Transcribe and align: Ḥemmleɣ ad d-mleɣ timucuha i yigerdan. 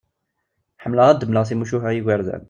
Ḥemmleɣ 0.83 1.07
ad 1.07 1.17
d-mleɣ 1.19 1.43
timucuha 1.45 1.89
i 1.91 1.95
yigerdan. 1.95 2.39